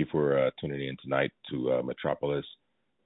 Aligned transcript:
you 0.00 0.06
for 0.10 0.38
uh, 0.38 0.50
tuning 0.58 0.88
in 0.88 0.96
tonight 1.02 1.30
to 1.50 1.72
uh, 1.72 1.82
Metropolis 1.82 2.46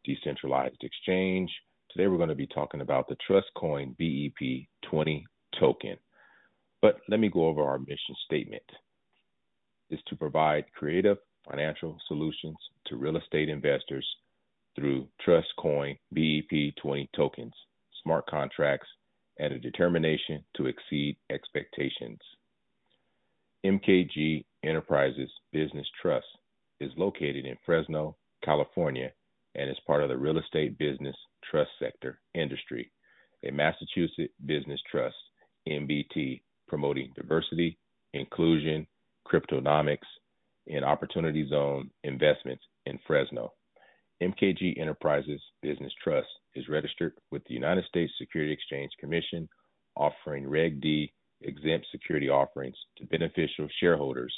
Decentralized 0.05 0.83
Exchange. 0.83 1.51
Today 1.91 2.07
we're 2.07 2.19
going 2.19 2.29
to 2.29 2.37
be 2.37 2.47
talking 2.47 2.83
about 2.83 3.09
the 3.09 3.17
Trust 3.27 3.49
Coin 3.57 3.97
BEP 3.99 4.67
20 4.89 5.27
token. 5.59 5.97
But 6.81 7.01
let 7.09 7.19
me 7.19 7.29
go 7.29 7.49
over 7.49 7.65
our 7.65 7.79
mission 7.81 8.15
statement. 8.25 8.63
Is 9.91 9.99
to 10.07 10.15
provide 10.15 10.67
creative 10.73 11.19
financial 11.49 11.99
solutions 12.07 12.57
to 12.87 12.97
real 12.97 13.17
estate 13.17 13.49
investors 13.49 14.07
through 14.77 15.09
Trust 15.21 15.49
Coin 15.59 15.97
BEP 16.13 16.77
20 16.81 17.11
tokens, 17.17 17.55
smart 18.05 18.25
contracts, 18.27 18.89
and 19.41 19.53
a 19.53 19.59
determination 19.59 20.45
to 20.57 20.67
exceed 20.67 21.17
expectations. 21.31 22.21
MKG 23.67 24.45
Enterprises 24.63 25.31
Business 25.53 25.87
Trust 26.01 26.27
is 26.85 26.93
located 26.97 27.47
in 27.47 27.57
Fresno, 27.65 28.17
California, 28.45 29.11
and 29.55 29.71
is 29.71 29.77
part 29.87 30.03
of 30.03 30.09
the 30.09 30.17
real 30.17 30.39
estate 30.39 30.79
business 30.79 31.17
trust 31.51 31.71
sector 31.79 32.21
industry, 32.35 32.91
a 33.45 33.51
Massachusetts 33.51 34.33
business 34.47 34.81
trust, 34.91 35.17
MBT, 35.69 36.43
promoting 36.69 37.13
diversity, 37.15 37.79
inclusion, 38.13 38.87
cryptonomics, 39.27 40.07
and 40.67 40.85
opportunity 40.85 41.49
zone 41.49 41.91
investments 42.05 42.63
in 42.87 42.99
Fresno. 43.07 43.53
MKG 44.23 44.81
Enterprises 44.81 45.41
Business 45.61 45.93
Trust 46.03 46.29
is 46.55 46.69
registered 46.69 47.15
with 47.31 47.45
the 47.47 47.55
United 47.55 47.85
States 47.87 48.13
Security 48.19 48.53
Exchange 48.53 48.91
Commission, 48.99 49.49
offering 49.97 50.49
Reg 50.49 50.81
D 50.81 51.13
exempt 51.43 51.87
security 51.91 52.29
offerings 52.29 52.77
to 52.97 53.07
beneficial 53.07 53.69
shareholders 53.81 54.35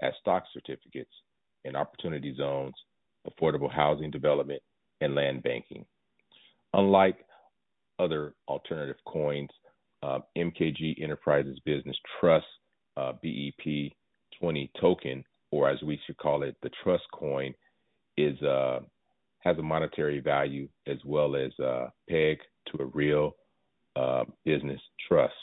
as 0.00 0.12
stock 0.20 0.44
certificates 0.52 1.12
in 1.64 1.76
opportunity 1.76 2.34
zones, 2.36 2.74
affordable 3.28 3.70
housing 3.70 4.10
development, 4.10 4.62
and 5.00 5.14
land 5.14 5.42
banking. 5.42 5.84
Unlike 6.74 7.18
other 7.98 8.34
alternative 8.48 8.96
coins, 9.06 9.50
uh, 10.02 10.20
MKG 10.36 11.02
Enterprises 11.02 11.58
Business 11.64 11.96
Trust 12.18 12.46
uh, 12.96 13.12
BEP 13.22 13.92
20 14.40 14.70
token, 14.80 15.24
or 15.50 15.68
as 15.68 15.80
we 15.82 16.00
should 16.06 16.16
call 16.16 16.42
it, 16.42 16.56
the 16.62 16.70
Trust 16.82 17.04
Coin, 17.12 17.54
is 18.16 18.40
uh, 18.42 18.80
has 19.40 19.56
a 19.58 19.62
monetary 19.62 20.20
value 20.20 20.68
as 20.86 20.98
well 21.04 21.34
as 21.36 21.52
uh, 21.58 21.88
peg 22.08 22.38
to 22.68 22.82
a 22.82 22.86
real 22.86 23.36
uh, 23.96 24.24
business 24.44 24.80
trust, 25.08 25.34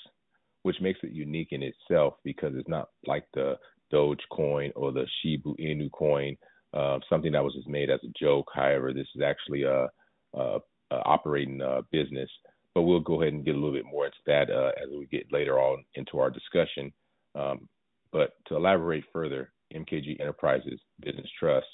which 0.63 0.77
makes 0.81 0.99
it 1.03 1.11
unique 1.11 1.49
in 1.51 1.63
itself 1.63 2.15
because 2.23 2.53
it's 2.55 2.69
not 2.69 2.89
like 3.05 3.25
the 3.33 3.57
Doge 3.91 4.21
coin 4.31 4.71
or 4.75 4.91
the 4.91 5.05
Shiba 5.21 5.49
Inu 5.59 5.91
coin, 5.91 6.35
uh, 6.73 6.99
something 7.09 7.31
that 7.31 7.43
was 7.43 7.53
just 7.53 7.67
made 7.67 7.89
as 7.89 7.99
a 8.03 8.19
joke. 8.19 8.49
However, 8.53 8.93
this 8.93 9.07
is 9.15 9.21
actually 9.21 9.63
a, 9.63 9.87
a, 10.33 10.59
a 10.91 10.95
operating 11.05 11.61
uh, 11.61 11.81
business. 11.91 12.29
But 12.73 12.83
we'll 12.83 12.99
go 12.99 13.21
ahead 13.21 13.33
and 13.33 13.43
get 13.43 13.55
a 13.55 13.57
little 13.57 13.73
bit 13.73 13.85
more 13.85 14.05
into 14.05 14.17
that 14.27 14.51
uh, 14.51 14.71
as 14.81 14.89
we 14.91 15.07
get 15.07 15.31
later 15.31 15.59
on 15.59 15.83
into 15.95 16.19
our 16.19 16.29
discussion. 16.29 16.93
Um, 17.33 17.67
but 18.11 18.33
to 18.47 18.55
elaborate 18.55 19.03
further, 19.11 19.51
MKG 19.73 20.19
Enterprises 20.19 20.79
Business 21.01 21.27
Trust. 21.39 21.65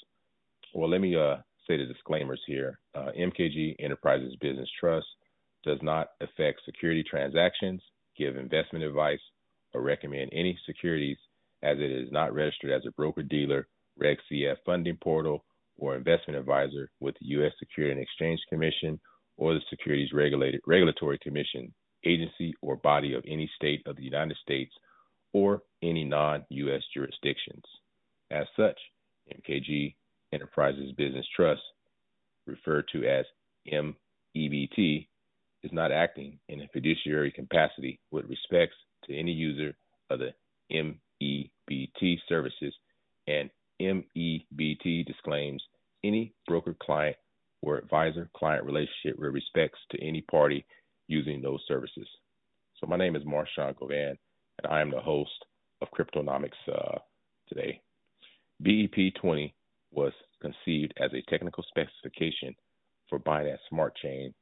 Well, 0.72 0.90
let 0.90 1.00
me 1.00 1.14
uh, 1.14 1.36
say 1.66 1.76
the 1.76 1.84
disclaimers 1.84 2.40
here. 2.46 2.78
Uh, 2.94 3.10
MKG 3.18 3.76
Enterprises 3.78 4.34
Business 4.40 4.68
Trust 4.80 5.06
does 5.64 5.78
not 5.82 6.08
affect 6.20 6.62
security 6.64 7.02
transactions, 7.02 7.82
give 8.18 8.36
investment 8.36 8.84
advice, 8.84 9.20
or 9.72 9.82
recommend 9.82 10.30
any 10.32 10.58
securities 10.66 11.18
as 11.64 11.78
it 11.78 11.90
is 11.90 12.12
not 12.12 12.34
registered 12.34 12.70
as 12.70 12.82
a 12.86 12.92
broker 12.92 13.22
dealer, 13.22 13.66
Reg 13.98 14.18
CF 14.30 14.56
funding 14.66 14.98
portal, 15.02 15.44
or 15.78 15.96
investment 15.96 16.38
advisor 16.38 16.90
with 17.00 17.14
the 17.20 17.26
U.S. 17.28 17.52
Security 17.58 17.92
and 17.92 18.00
Exchange 18.00 18.38
Commission 18.48 19.00
or 19.36 19.54
the 19.54 19.60
Securities 19.70 20.12
Regulatory 20.12 21.18
Commission, 21.18 21.74
agency 22.04 22.54
or 22.62 22.76
body 22.76 23.14
of 23.14 23.24
any 23.26 23.50
state 23.56 23.82
of 23.86 23.96
the 23.96 24.02
United 24.02 24.36
States 24.42 24.72
or 25.32 25.62
any 25.82 26.04
non 26.04 26.44
U.S. 26.50 26.82
jurisdictions. 26.92 27.64
As 28.30 28.46
such, 28.56 28.78
MKG 29.32 29.94
Enterprises 30.32 30.92
Business 30.96 31.26
Trust, 31.34 31.62
referred 32.46 32.86
to 32.92 33.04
as 33.04 33.24
MEBT, 33.66 35.08
is 35.62 35.72
not 35.72 35.90
acting 35.90 36.38
in 36.48 36.60
a 36.60 36.68
fiduciary 36.72 37.32
capacity 37.32 37.98
with 38.10 38.26
respects 38.26 38.76
to 39.04 39.16
any 39.16 39.32
user 39.32 39.74
of 40.10 40.18
the 40.20 40.30
MEBT 41.22 42.18
services, 42.28 42.74
and 43.26 43.50
MEBT 43.80 45.06
disclaims 45.06 45.62
any 46.04 46.34
broker 46.46 46.76
client 46.80 47.16
or 47.62 47.78
advisor 47.78 48.28
client 48.36 48.64
relationship 48.64 49.18
with 49.18 49.32
respects 49.32 49.78
to 49.90 50.02
any 50.02 50.20
party 50.22 50.64
using 51.08 51.40
those 51.40 51.60
services. 51.66 52.06
So, 52.80 52.86
my 52.86 52.96
name 52.96 53.16
is 53.16 53.22
Marshawn 53.24 53.76
Govan, 53.78 54.18
and 54.62 54.72
I 54.72 54.80
am 54.80 54.90
the 54.90 55.00
host 55.00 55.44
of 55.80 55.88
Cryptonomics 55.90 56.50
uh, 56.68 56.98
today. 57.48 57.80
BEP 58.60 59.14
20 59.20 59.54
was 59.90 60.12
conceived 60.40 60.94
as 61.00 61.10
a 61.12 61.30
technical 61.30 61.64
specification 61.68 62.54
for 63.08 63.18
Binance 63.18 63.58
Smart 63.68 63.96
Chain 63.96 64.34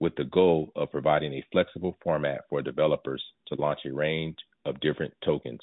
with 0.00 0.14
the 0.16 0.24
goal 0.24 0.70
of 0.76 0.90
providing 0.90 1.32
a 1.34 1.44
flexible 1.50 1.96
format 2.02 2.42
for 2.48 2.62
developers 2.62 3.22
to 3.48 3.56
launch 3.56 3.80
a 3.84 3.92
range 3.92 4.36
of 4.64 4.80
different 4.80 5.12
tokens. 5.24 5.60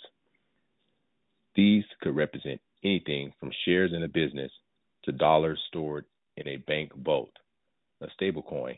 These 1.56 1.86
could 2.02 2.16
represent 2.16 2.60
anything 2.84 3.34
from 3.40 3.52
shares 3.64 3.94
in 3.94 4.04
a 4.04 4.08
business 4.08 4.52
to 5.04 5.12
dollars 5.12 5.60
stored 5.68 6.06
in 6.38 6.48
a 6.48 6.58
bank 6.58 6.92
vault, 6.96 7.32
a 8.02 8.08
stablecoin. 8.20 8.78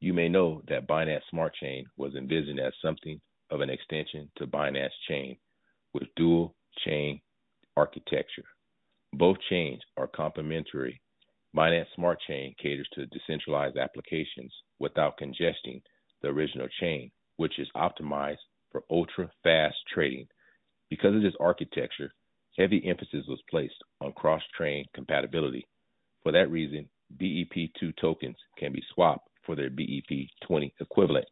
You 0.00 0.14
may 0.14 0.28
know 0.28 0.62
that 0.68 0.86
Binance 0.86 1.22
Smart 1.30 1.54
Chain 1.54 1.86
was 1.96 2.14
envisioned 2.14 2.60
as 2.60 2.72
something 2.80 3.20
of 3.50 3.60
an 3.60 3.70
extension 3.70 4.30
to 4.36 4.46
Binance 4.46 4.90
Chain 5.08 5.36
with 5.92 6.14
dual 6.14 6.54
chain 6.84 7.20
architecture. 7.76 8.44
Both 9.12 9.38
chains 9.50 9.80
are 9.96 10.06
complementary. 10.06 11.00
Binance 11.56 11.86
Smart 11.96 12.20
Chain 12.28 12.54
caters 12.62 12.88
to 12.92 13.06
decentralized 13.06 13.76
applications 13.76 14.52
without 14.78 15.16
congesting 15.16 15.82
the 16.22 16.28
original 16.28 16.68
chain, 16.80 17.10
which 17.36 17.58
is 17.58 17.68
optimized 17.74 18.36
for 18.70 18.84
ultra 18.90 19.30
fast 19.42 19.76
trading. 19.92 20.28
Because 20.90 21.14
of 21.14 21.22
this 21.22 21.34
architecture, 21.40 22.12
heavy 22.56 22.82
emphasis 22.86 23.24
was 23.28 23.40
placed 23.50 23.74
on 24.00 24.12
cross 24.12 24.42
chain 24.58 24.84
compatibility. 24.94 25.66
For 26.22 26.32
that 26.32 26.50
reason, 26.50 26.88
BEP2 27.16 27.96
tokens 28.00 28.36
can 28.58 28.72
be 28.72 28.82
swapped 28.94 29.28
for 29.44 29.54
their 29.54 29.70
BEP20 29.70 30.72
equivalent. 30.80 31.26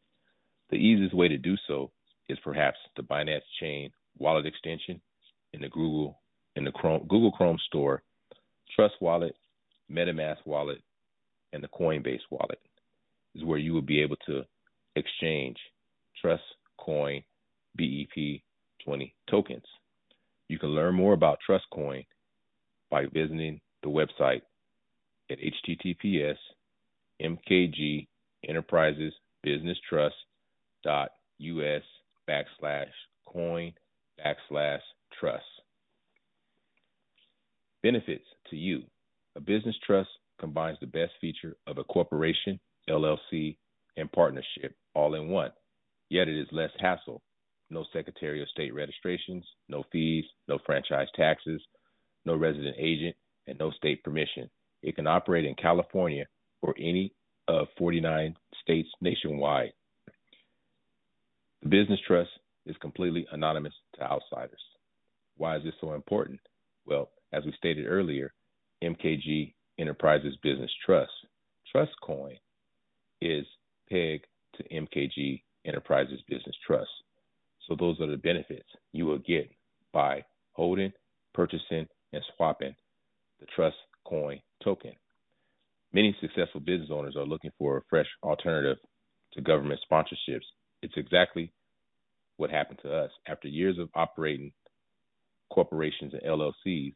The 0.71 0.77
easiest 0.77 1.15
way 1.15 1.29
to 1.29 1.39
do 1.39 1.57
so 1.67 1.91
is 2.29 2.39
perhaps 2.43 2.79
the 2.97 3.03
Binance 3.03 3.43
Chain 3.61 3.91
wallet 4.19 4.47
extension 4.47 5.01
in 5.53 5.61
the 5.61 5.69
Google 5.69 6.19
in 6.57 6.65
the 6.65 6.73
Chrome, 6.73 7.07
Google 7.09 7.33
Chrome 7.33 7.59
Store, 7.67 8.03
Trust 8.75 8.95
Wallet, 9.01 9.37
MetaMask 9.91 10.39
Wallet, 10.47 10.83
and 11.53 11.63
the 11.63 11.69
Coinbase 11.69 12.21
Wallet 12.31 12.59
is 13.35 13.45
where 13.45 13.59
you 13.59 13.75
will 13.75 13.83
be 13.83 14.01
able 14.01 14.17
to 14.27 14.43
exchange 14.97 15.57
Trust 16.21 16.43
Coin 16.79 17.23
BEP 17.77 18.41
20 18.87 19.15
tokens. 19.29 19.65
You 20.49 20.59
can 20.59 20.71
learn 20.71 20.95
more 20.95 21.13
about 21.13 21.39
TrustCoin 21.49 22.07
by 22.91 23.07
visiting 23.07 23.61
the 23.83 23.89
website 23.89 24.43
at 25.31 25.39
https 25.39 26.37
mkg 27.21 28.07
enterprises 28.49 29.13
business 29.43 29.77
trust 29.89 30.15
dot 30.85 31.11
us 31.41 31.83
backslash 32.29 32.91
coin 33.27 33.73
backslash 34.25 34.81
trust. 35.19 35.45
Benefits 37.83 38.25
to 38.51 38.57
you. 38.57 38.83
A 39.37 39.41
business 39.41 39.77
trust 39.85 40.09
combines 40.39 40.79
the 40.81 40.87
best 40.87 41.13
feature 41.21 41.57
of 41.67 41.79
a 41.79 41.85
corporation, 41.85 42.59
LLC, 42.89 43.57
and 43.97 44.11
partnership 44.13 44.75
all 44.95 45.15
in 45.15 45.29
one. 45.29 45.51
Yet 46.09 46.29
it 46.29 46.39
is 46.39 46.49
less 46.53 46.71
hassle. 46.79 47.23
No 47.71 47.85
Secretary 47.93 48.41
of 48.43 48.49
State 48.49 48.75
registrations, 48.75 49.45
no 49.69 49.85
fees, 49.91 50.25
no 50.49 50.59
franchise 50.65 51.09
taxes, 51.17 51.61
no 52.25 52.37
resident 52.37 52.77
agent, 52.79 53.17
and 53.47 53.59
no 53.59 53.71
state 53.73 54.03
permission. 54.05 54.49
It 54.83 54.97
can 54.97 55.07
operate 55.07 55.45
in 55.45 55.55
California 55.55 56.27
or 56.63 56.75
any 56.79 57.13
of 57.49 57.69
49 57.79 58.37
states 58.63 58.89
nationwide. 59.01 59.73
The 61.63 61.69
business 61.69 62.01
trust 62.07 62.31
is 62.67 62.77
completely 62.81 63.27
anonymous 63.33 63.75
to 63.97 64.03
outsiders. 64.03 64.61
Why 65.37 65.57
is 65.57 65.65
this 65.65 65.75
so 65.81 65.95
important? 65.95 66.41
Well, 66.87 67.11
as 67.33 67.45
we 67.45 67.53
stated 67.57 67.87
earlier, 67.87 68.33
MKG 68.83 69.53
Enterprises 69.79 70.37
Business 70.43 70.71
Trust, 70.85 71.13
Trust 71.71 71.93
Coin, 72.03 72.37
is 73.21 73.45
pegged 73.91 74.27
to 74.57 74.65
MKG 74.65 75.43
Enterprises 75.65 76.21
Business 76.29 76.57
Trust. 76.67 76.91
So 77.67 77.75
those 77.75 78.01
are 78.01 78.07
the 78.07 78.17
benefits 78.17 78.69
you 78.93 79.07
will 79.07 79.19
get 79.19 79.51
by 79.93 80.25
holding, 80.53 80.93
purchasing, 81.35 81.87
and 82.13 82.23
swapping 82.37 82.75
the 83.41 83.47
trust 83.55 83.77
coin 84.05 84.41
token. 84.63 84.93
Many 85.93 86.17
successful 86.21 86.61
business 86.61 86.91
owners 86.93 87.17
are 87.17 87.25
looking 87.25 87.53
for 87.59 87.79
a 87.79 87.83
fresh 87.89 88.07
alternative 88.23 88.79
to 89.33 89.41
government 89.41 89.81
sponsorships. 89.91 90.45
It's 90.83 90.97
exactly 90.97 91.53
what 92.37 92.51
happened 92.51 92.81
to 92.83 92.93
us. 92.95 93.11
After 93.27 93.49
years 93.49 93.79
of 93.79 93.89
operating 93.95 94.53
corporations 95.51 96.13
and 96.13 96.23
LLCs, 96.23 96.95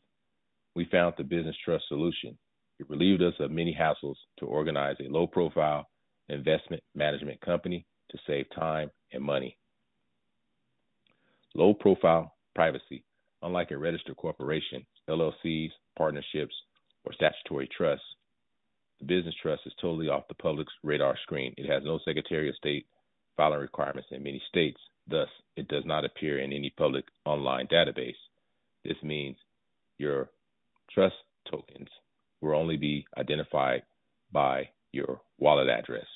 we 0.74 0.84
found 0.90 1.14
the 1.16 1.24
business 1.24 1.56
trust 1.64 1.84
solution. 1.88 2.36
It 2.78 2.88
relieved 2.88 3.22
us 3.22 3.34
of 3.40 3.50
many 3.50 3.76
hassles 3.78 4.16
to 4.38 4.46
organize 4.46 4.96
a 5.00 5.10
low 5.10 5.26
profile 5.26 5.86
investment 6.28 6.82
management 6.94 7.40
company 7.40 7.86
to 8.10 8.18
save 8.26 8.46
time 8.54 8.90
and 9.12 9.22
money. 9.22 9.56
Low 11.54 11.74
profile 11.74 12.34
privacy. 12.54 13.04
Unlike 13.42 13.72
a 13.72 13.78
registered 13.78 14.16
corporation, 14.16 14.86
LLCs, 15.08 15.70
partnerships, 15.96 16.54
or 17.04 17.12
statutory 17.12 17.68
trusts, 17.76 18.04
the 19.00 19.06
business 19.06 19.34
trust 19.42 19.62
is 19.66 19.72
totally 19.80 20.08
off 20.08 20.28
the 20.28 20.34
public's 20.34 20.72
radar 20.82 21.16
screen. 21.22 21.54
It 21.56 21.68
has 21.68 21.82
no 21.84 21.98
Secretary 22.04 22.48
of 22.48 22.56
State 22.56 22.86
filing 23.36 23.60
requirements 23.60 24.08
in 24.10 24.22
many 24.22 24.42
states. 24.48 24.78
Thus, 25.08 25.28
it 25.56 25.68
does 25.68 25.84
not 25.86 26.04
appear 26.04 26.38
in 26.38 26.52
any 26.52 26.72
public 26.76 27.06
online 27.24 27.66
database. 27.66 28.20
This 28.84 29.02
means 29.02 29.36
your 29.98 30.28
trust 30.90 31.16
tokens 31.50 31.88
will 32.40 32.54
only 32.54 32.76
be 32.76 33.06
identified 33.16 33.82
by 34.32 34.68
your 34.92 35.20
wallet 35.38 35.68
address 35.68 36.06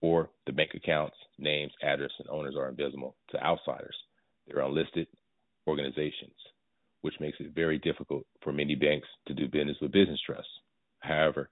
or 0.00 0.30
the 0.46 0.52
bank 0.52 0.70
accounts, 0.74 1.16
names, 1.38 1.72
address, 1.82 2.10
and 2.18 2.28
owners 2.28 2.54
are 2.56 2.68
invisible 2.68 3.14
to 3.30 3.42
outsiders. 3.42 3.96
They're 4.46 4.64
unlisted 4.64 5.06
organizations, 5.66 6.34
which 7.02 7.20
makes 7.20 7.38
it 7.40 7.54
very 7.54 7.78
difficult 7.78 8.24
for 8.42 8.52
many 8.52 8.74
banks 8.74 9.08
to 9.26 9.34
do 9.34 9.48
business 9.48 9.76
with 9.80 9.92
business 9.92 10.20
trusts. 10.24 10.50
However, 11.00 11.50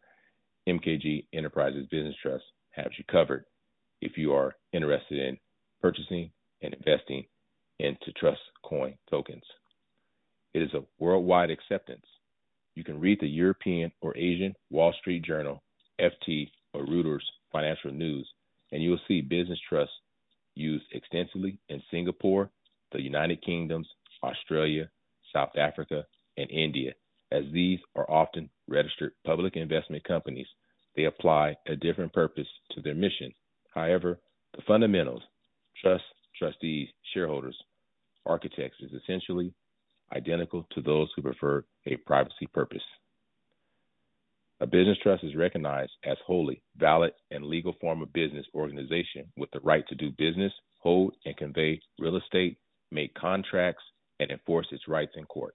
MKG 0.66 1.26
Enterprises 1.32 1.86
Business 1.90 2.14
Trust 2.22 2.44
has 2.72 2.86
you 2.98 3.04
covered 3.10 3.44
if 4.00 4.16
you 4.16 4.32
are 4.32 4.54
interested 4.72 5.18
in 5.18 5.38
purchasing 5.80 6.30
and 6.62 6.74
investing 6.74 7.24
into 7.78 8.12
Trust 8.18 8.40
Coin 8.62 8.94
tokens. 9.10 9.44
It 10.54 10.62
is 10.62 10.74
a 10.74 10.84
worldwide 10.98 11.50
acceptance. 11.50 12.04
You 12.74 12.84
can 12.84 13.00
read 13.00 13.18
the 13.20 13.28
European 13.28 13.92
or 14.00 14.16
Asian 14.16 14.54
Wall 14.70 14.92
Street 15.00 15.24
Journal, 15.24 15.62
FT, 16.00 16.50
or 16.74 16.84
Reuters 16.84 17.22
financial 17.52 17.90
news, 17.90 18.28
and 18.72 18.82
you 18.82 18.90
will 18.90 19.00
see 19.08 19.20
business 19.20 19.58
trusts 19.68 19.94
used 20.54 20.84
extensively 20.92 21.58
in 21.68 21.82
Singapore, 21.90 22.50
the 22.92 23.00
United 23.00 23.42
Kingdoms, 23.42 23.88
Australia, 24.22 24.88
South 25.32 25.50
Africa, 25.56 26.04
and 26.36 26.50
India. 26.50 26.92
As 27.30 27.44
these 27.52 27.78
are 27.94 28.10
often 28.10 28.48
registered 28.66 29.12
public 29.24 29.56
investment 29.56 30.02
companies, 30.04 30.46
they 30.96 31.04
apply 31.04 31.56
a 31.66 31.76
different 31.76 32.12
purpose 32.12 32.48
to 32.72 32.80
their 32.80 32.94
mission. 32.94 33.32
However, 33.74 34.18
the 34.56 34.62
fundamentals, 34.66 35.22
trust, 35.80 36.04
trustees, 36.36 36.88
shareholders, 37.14 37.56
architects, 38.26 38.78
is 38.80 38.90
essentially 38.92 39.52
identical 40.12 40.66
to 40.72 40.80
those 40.80 41.08
who 41.14 41.22
prefer 41.22 41.64
a 41.86 41.96
privacy 41.96 42.48
purpose. 42.52 42.82
A 44.60 44.66
business 44.66 44.98
trust 45.02 45.22
is 45.22 45.36
recognized 45.36 45.92
as 46.04 46.16
wholly 46.26 46.62
valid 46.76 47.12
and 47.30 47.44
legal 47.44 47.74
form 47.80 48.02
of 48.02 48.12
business 48.12 48.44
organization 48.54 49.30
with 49.36 49.50
the 49.52 49.60
right 49.60 49.86
to 49.86 49.94
do 49.94 50.10
business, 50.10 50.52
hold 50.80 51.14
and 51.24 51.36
convey 51.36 51.80
real 52.00 52.16
estate, 52.16 52.58
make 52.90 53.14
contracts, 53.14 53.84
and 54.18 54.32
enforce 54.32 54.66
its 54.72 54.88
rights 54.88 55.12
in 55.16 55.24
court. 55.26 55.54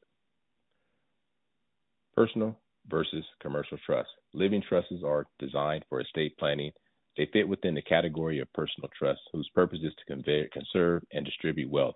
Personal 2.15 2.57
versus 2.87 3.25
commercial 3.41 3.77
trust. 3.85 4.07
Living 4.33 4.61
trusts 4.61 4.93
are 5.05 5.27
designed 5.37 5.83
for 5.89 5.99
estate 5.99 6.37
planning. 6.37 6.71
They 7.17 7.27
fit 7.33 7.47
within 7.47 7.75
the 7.75 7.81
category 7.81 8.39
of 8.39 8.53
personal 8.53 8.89
trusts 8.97 9.23
whose 9.33 9.49
purpose 9.53 9.79
is 9.83 9.93
to 9.95 10.13
convey, 10.13 10.47
conserve, 10.53 11.03
and 11.11 11.25
distribute 11.25 11.69
wealth. 11.69 11.95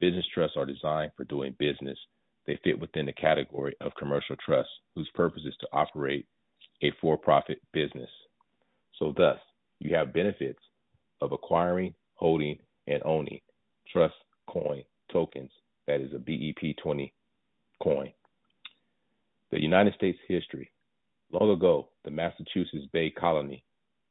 Business 0.00 0.26
trusts 0.34 0.58
are 0.58 0.66
designed 0.66 1.12
for 1.16 1.24
doing 1.24 1.56
business. 1.58 1.98
They 2.46 2.58
fit 2.62 2.78
within 2.78 3.06
the 3.06 3.12
category 3.12 3.74
of 3.80 3.94
commercial 3.98 4.36
trusts 4.44 4.72
whose 4.94 5.08
purpose 5.14 5.44
is 5.46 5.56
to 5.60 5.68
operate 5.72 6.26
a 6.82 6.92
for 7.00 7.16
profit 7.16 7.60
business. 7.72 8.10
So, 8.98 9.14
thus, 9.16 9.38
you 9.78 9.94
have 9.94 10.12
benefits 10.12 10.58
of 11.20 11.32
acquiring, 11.32 11.94
holding, 12.14 12.58
and 12.86 13.02
owning 13.04 13.40
trust 13.92 14.14
coin 14.48 14.82
tokens, 15.12 15.50
that 15.86 16.00
is 16.00 16.12
a 16.14 16.18
BEP 16.18 16.76
20 16.82 17.12
coin. 17.82 18.12
The 19.50 19.60
United 19.60 19.94
States 19.94 20.18
history. 20.28 20.70
Long 21.30 21.50
ago, 21.50 21.88
the 22.04 22.10
Massachusetts 22.10 22.86
Bay 22.92 23.10
Colony 23.10 23.64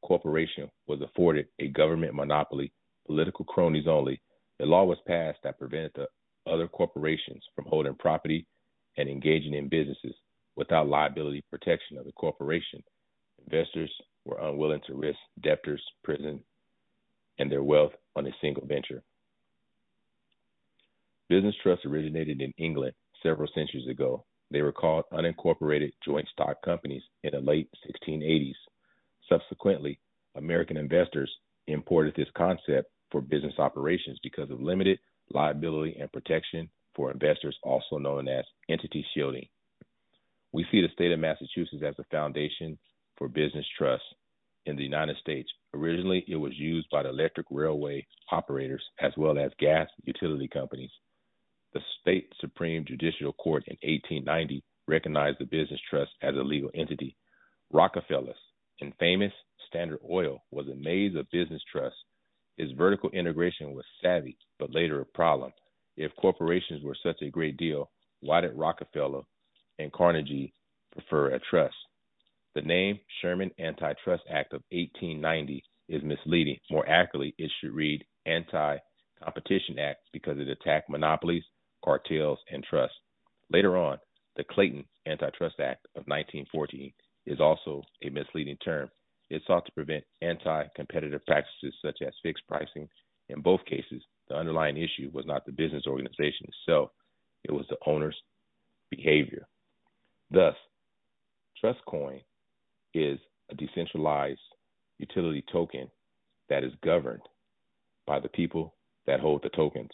Corporation 0.04 0.70
was 0.88 1.02
afforded 1.02 1.48
a 1.60 1.68
government 1.68 2.16
monopoly, 2.16 2.72
political 3.06 3.46
cronies 3.46 3.88
only, 3.88 4.22
a 4.60 4.66
law 4.66 4.84
was 4.84 4.98
passed 5.08 5.40
that 5.44 5.60
prevented 5.60 5.92
the 5.96 6.08
other 6.52 6.68
corporations 6.68 7.44
from 7.56 7.66
holding 7.66 7.96
property 7.96 8.46
and 8.98 9.10
engaging 9.10 9.54
in 9.54 9.70
businesses 9.70 10.16
without 10.56 10.88
liability 10.88 11.44
protection 11.50 11.98
of 11.98 12.06
the 12.06 12.12
corporation. 12.14 12.84
Investors 13.46 13.92
were 14.26 14.40
unwilling 14.40 14.82
to 14.88 14.96
risk 14.96 15.18
debtors, 15.42 15.82
prison, 16.04 16.42
and 17.40 17.52
their 17.52 17.64
wealth 17.64 17.94
on 18.16 18.28
a 18.28 18.32
single 18.42 18.66
venture. 18.66 19.02
Business 21.30 21.56
trusts 21.64 21.86
originated 21.86 22.42
in 22.42 22.54
England 22.58 22.94
several 23.24 23.50
centuries 23.56 23.88
ago. 23.88 24.26
They 24.52 24.62
were 24.62 24.74
called 24.74 25.06
unincorporated 25.14 25.94
joint 26.04 26.28
stock 26.34 26.62
companies 26.64 27.04
in 27.24 27.32
the 27.32 27.40
late 27.40 27.70
1680s. 27.88 28.54
Subsequently, 29.30 30.00
American 30.36 30.76
investors 30.78 31.32
imported 31.68 32.14
this 32.16 32.28
concept 32.36 32.92
for 33.12 33.22
business 33.22 33.54
operations 33.60 34.20
because 34.22 34.50
of 34.52 34.62
limited 34.62 35.00
liability 35.34 35.98
and 36.00 36.12
protection 36.12 36.70
for 36.96 37.12
investors, 37.12 37.58
also 37.64 37.98
known 37.98 38.28
as 38.28 38.44
entity 38.70 39.06
shielding. 39.14 39.48
We 40.54 40.66
see 40.72 40.82
the 40.82 40.90
state 40.94 41.12
of 41.12 41.20
Massachusetts 41.20 41.84
as 41.86 41.96
the 41.98 42.06
foundation 42.12 42.78
for 43.18 43.28
business 43.28 43.66
trusts 43.78 44.08
in 44.66 44.76
the 44.76 44.84
United 44.84 45.18
States. 45.18 45.50
Originally, 45.74 46.26
it 46.28 46.36
was 46.36 46.58
used 46.58 46.90
by 46.92 47.04
the 47.04 47.10
electric 47.10 47.48
railway 47.52 48.06
operators 48.32 48.84
as 49.02 49.14
well 49.18 49.38
as 49.40 49.52
gas 49.60 49.88
utility 50.06 50.48
companies. 50.48 50.92
The 51.74 51.82
state 52.02 52.32
Supreme 52.42 52.86
Judicial 52.86 53.34
Court 53.34 53.64
in 53.68 53.78
1890 53.84 54.64
recognized 54.88 55.40
the 55.40 55.46
business 55.46 55.80
trust 55.90 56.12
as 56.22 56.36
a 56.36 56.42
legal 56.44 56.72
entity. 56.76 57.16
Rockefeller's 57.72 58.36
and 58.82 58.94
famous 59.00 59.34
Standard 59.68 60.00
Oil 60.10 60.44
was 60.52 60.68
a 60.68 60.76
maze 60.76 61.16
of 61.16 61.30
business 61.32 61.62
trusts 61.72 62.00
Its 62.58 62.72
vertical 62.74 63.10
integration 63.12 63.74
was 63.74 63.86
savvy, 64.02 64.38
but 64.60 64.74
later 64.74 65.02
a 65.02 65.06
problem. 65.06 65.54
If 65.98 66.16
corporations 66.18 66.84
were 66.84 66.98
such 67.02 67.22
a 67.22 67.30
great 67.30 67.58
deal, 67.58 67.90
why 68.22 68.42
did 68.42 68.54
Rockefeller 68.56 69.24
and 69.82 69.92
Carnegie 69.92 70.54
prefer 70.94 71.30
a 71.30 71.40
trust? 71.50 71.76
The 72.56 72.62
name 72.62 73.00
Sherman 73.22 73.52
Antitrust 73.60 74.24
Act 74.30 74.54
of 74.54 74.62
1890 74.72 75.64
is 75.90 76.04
misleading. 76.04 76.58
More 76.70 76.88
accurately, 76.88 77.34
it 77.38 77.52
should 77.60 77.74
read 77.74 78.04
Anti 78.26 78.78
Competition 79.24 79.80
Act 79.80 80.02
because 80.12 80.38
it 80.38 80.48
attacked 80.48 80.90
monopolies, 80.90 81.44
cartels, 81.84 82.40
and 82.52 82.64
trusts. 82.64 82.96
Later 83.52 83.78
on, 83.78 83.98
the 84.36 84.44
Clayton 84.44 84.86
Antitrust 85.08 85.60
Act 85.60 85.86
of 85.96 86.04
1914 86.08 86.92
is 87.26 87.40
also 87.40 87.84
a 88.04 88.10
misleading 88.10 88.58
term. 88.58 88.90
It 89.30 89.42
sought 89.48 89.66
to 89.66 89.72
prevent 89.72 90.04
anti 90.22 90.66
competitive 90.76 91.26
practices 91.26 91.74
such 91.82 92.02
as 92.06 92.14
fixed 92.22 92.48
pricing. 92.48 92.88
In 93.30 93.42
both 93.42 93.64
cases, 93.66 94.04
the 94.28 94.36
underlying 94.36 94.78
issue 94.78 95.10
was 95.14 95.26
not 95.26 95.46
the 95.46 95.52
business 95.52 95.88
organization 95.88 96.48
itself, 96.48 96.92
it 97.44 97.52
was 97.52 97.66
the 97.70 97.78
owner's 97.86 98.16
behavior. 98.90 99.48
Thus, 100.32 100.56
TrustCoin 101.62 102.22
is 102.94 103.20
a 103.50 103.56
decentralized 103.56 104.40
utility 104.98 105.44
token 105.52 105.90
that 106.50 106.64
is 106.64 106.72
governed 106.84 107.22
by 108.08 108.20
the 108.20 108.30
people 108.30 108.74
that 109.08 109.20
hold 109.20 109.44
the 109.44 109.50
tokens. 109.50 109.92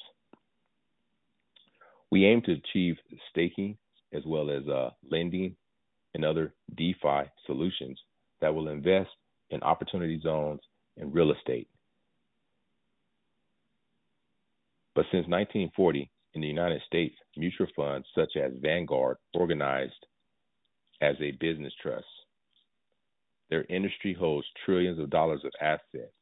We 2.12 2.25
aim 2.25 2.41
to 2.44 2.53
achieve 2.53 2.96
staking 3.32 3.77
as 4.13 4.24
well 4.25 4.50
as 4.50 4.67
uh, 4.67 4.91
lending 5.10 5.56
and 6.13 6.24
other 6.24 6.53
DeFi 6.75 7.29
solutions 7.46 8.00
that 8.39 8.53
will 8.53 8.70
invest 8.70 9.10
in 9.50 9.62
opportunity 9.63 10.20
zones 10.22 10.62
and 10.98 11.13
real 11.13 11.32
estate. 11.32 11.67
But 14.96 15.06
since 15.12 15.27
1940, 15.27 16.10
in 16.34 16.41
the 16.41 16.48
United 16.48 16.82
States, 16.86 17.15
mutual 17.36 17.67
funds 17.75 18.08
such 18.15 18.36
as 18.36 18.51
Vanguard 18.62 19.17
organized 19.34 20.06
as 21.01 21.16
a 21.22 21.32
business 21.32 21.74
trust. 21.82 22.06
Their 23.50 23.66
industry 23.70 24.13
holds 24.13 24.48
trillions 24.66 25.00
of 25.00 25.10
dollars 25.10 25.42
of 25.46 25.51
assets. 25.62 26.13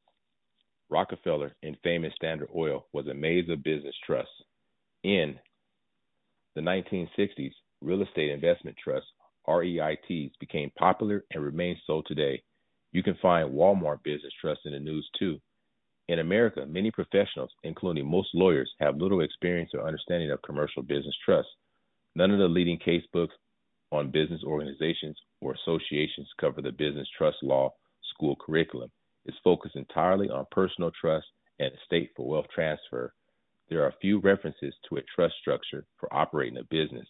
Rockefeller 0.89 1.55
and 1.63 1.77
famous 1.83 2.13
Standard 2.15 2.49
Oil 2.55 2.85
was 2.93 3.07
a 3.07 3.13
maze 3.13 3.49
of 3.49 3.63
business 3.63 3.95
trusts. 4.05 4.33
In 5.03 5.39
The 6.55 6.61
1960s, 6.61 7.53
real 7.81 8.03
estate 8.03 8.29
investment 8.29 8.77
trusts, 8.81 9.09
REITs, 9.47 10.31
became 10.39 10.71
popular 10.77 11.23
and 11.31 11.43
remain 11.43 11.79
so 11.85 12.01
today. 12.05 12.41
You 12.91 13.03
can 13.03 13.15
find 13.21 13.53
Walmart 13.53 14.03
Business 14.03 14.33
Trust 14.39 14.61
in 14.65 14.71
the 14.71 14.79
news 14.79 15.07
too. 15.19 15.39
In 16.07 16.19
America, 16.19 16.65
many 16.67 16.91
professionals, 16.91 17.49
including 17.63 18.05
most 18.05 18.29
lawyers, 18.33 18.71
have 18.79 18.97
little 18.97 19.21
experience 19.21 19.71
or 19.73 19.85
understanding 19.85 20.31
of 20.31 20.41
commercial 20.43 20.83
business 20.83 21.15
trusts. 21.25 21.51
None 22.15 22.31
of 22.31 22.39
the 22.39 22.47
leading 22.47 22.77
case 22.77 23.03
books 23.11 23.33
on 23.91 24.11
business 24.11 24.41
organizations 24.43 25.17
or 25.41 25.53
associations 25.53 26.27
cover 26.39 26.61
the 26.61 26.71
business 26.71 27.07
trust 27.17 27.37
law 27.43 27.73
school 28.13 28.35
curriculum. 28.35 28.91
It's 29.25 29.37
focused 29.43 29.75
entirely 29.75 30.29
on 30.29 30.45
personal 30.51 30.91
trust 30.99 31.25
and 31.59 31.71
estate 31.73 32.11
for 32.15 32.27
wealth 32.27 32.47
transfer. 32.53 33.13
There 33.69 33.83
are 33.83 33.93
few 34.01 34.19
references 34.19 34.73
to 34.89 34.97
a 34.97 35.01
trust 35.15 35.35
structure 35.41 35.85
for 35.99 36.13
operating 36.13 36.57
a 36.57 36.63
business. 36.63 37.07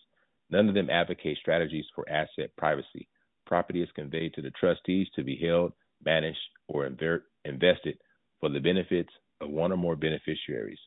None 0.50 0.70
of 0.70 0.76
them 0.76 0.90
advocate 0.90 1.38
strategies 1.42 1.86
for 1.94 2.08
asset 2.10 2.52
privacy. 2.58 3.08
Property 3.46 3.82
is 3.82 3.90
conveyed 3.96 4.34
to 4.36 4.42
the 4.42 4.52
trustees 4.52 5.08
to 5.16 5.24
be 5.24 5.36
held, 5.36 5.74
managed, 6.04 6.38
or 6.68 6.86
invested 6.86 7.98
for 8.40 8.50
the 8.50 8.60
benefits 8.60 9.10
of 9.42 9.50
one 9.50 9.72
or 9.72 9.78
more 9.78 9.96
beneficiaries. 9.96 10.80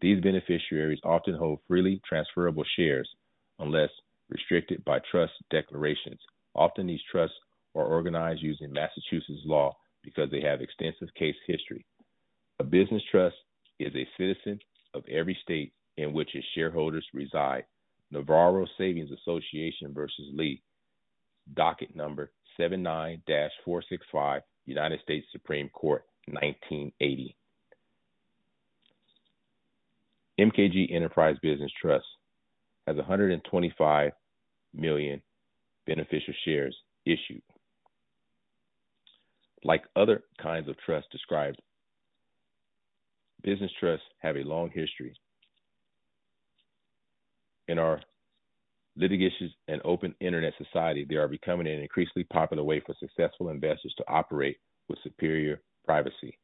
These 0.00 0.22
beneficiaries 0.22 1.00
often 1.02 1.34
hold 1.34 1.60
freely 1.66 2.00
transferable 2.08 2.64
shares 2.76 3.08
unless 3.58 3.90
restricted 4.28 4.84
by 4.84 4.98
trust 5.10 5.32
declarations. 5.50 6.20
Often 6.54 6.86
these 6.86 7.00
trusts 7.10 7.36
are 7.74 7.84
organized 7.84 8.42
using 8.42 8.72
Massachusetts 8.72 9.42
law 9.44 9.76
because 10.02 10.30
they 10.30 10.40
have 10.40 10.60
extensive 10.60 11.12
case 11.14 11.36
history. 11.46 11.84
A 12.60 12.64
business 12.64 13.02
trust 13.10 13.36
is 13.78 13.94
a 13.94 14.08
citizen 14.16 14.58
of 14.94 15.04
every 15.08 15.38
state 15.42 15.72
in 15.96 16.12
which 16.12 16.34
its 16.34 16.46
shareholders 16.54 17.06
reside. 17.12 17.64
Navarro 18.10 18.66
Savings 18.78 19.10
Association 19.10 19.92
versus 19.92 20.26
Lee, 20.32 20.62
docket 21.54 21.94
number 21.94 22.30
79 22.56 23.22
465, 23.64 24.42
United 24.64 25.00
States 25.02 25.26
Supreme 25.30 25.68
Court, 25.68 26.04
1980. 26.26 27.36
MKG 30.40 30.94
Enterprise 30.94 31.36
Business 31.42 31.70
Trust 31.80 32.06
has 32.86 32.96
125 32.96 34.12
million 34.74 35.22
beneficial 35.86 36.34
shares 36.44 36.76
issued. 37.04 37.42
Like 39.64 39.82
other 39.96 40.22
kinds 40.40 40.68
of 40.68 40.76
trusts 40.78 41.10
described, 41.10 41.60
business 43.42 43.70
trusts 43.80 44.06
have 44.18 44.36
a 44.36 44.44
long 44.44 44.70
history. 44.72 45.14
In 47.66 47.78
our 47.78 48.00
litigious 48.96 49.32
and 49.68 49.80
open 49.84 50.14
internet 50.20 50.52
society, 50.58 51.06
they 51.08 51.16
are 51.16 51.28
becoming 51.28 51.66
an 51.66 51.80
increasingly 51.80 52.24
popular 52.24 52.62
way 52.62 52.80
for 52.84 52.94
successful 52.98 53.48
investors 53.48 53.94
to 53.98 54.04
operate 54.08 54.58
with 54.88 54.98
superior 55.02 55.60
privacy. 55.84 56.38